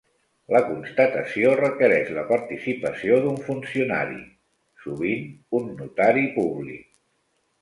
La 0.53 0.59
constatació 0.67 1.51
requereix 1.59 2.09
la 2.15 2.23
participació 2.31 3.19
d'un 3.27 3.37
funcionari, 3.51 4.19
sovint 4.87 5.31
un 5.61 5.71
notari 5.85 6.27
públic. 6.41 6.91